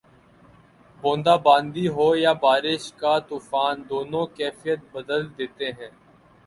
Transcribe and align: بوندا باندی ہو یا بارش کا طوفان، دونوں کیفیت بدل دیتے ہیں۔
بوندا 1.03 1.35
باندی 1.45 1.85
ہو 1.95 2.07
یا 2.15 2.33
بارش 2.43 2.83
کا 3.01 3.13
طوفان، 3.27 3.75
دونوں 3.89 4.25
کیفیت 4.37 4.79
بدل 4.93 5.21
دیتے 5.37 5.67
ہیں۔ 5.71 5.91